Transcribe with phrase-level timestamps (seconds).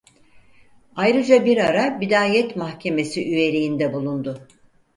[0.95, 4.47] Ayrıca bir ara Bidayet Mahkemesi Üyeliği'nde bulundu.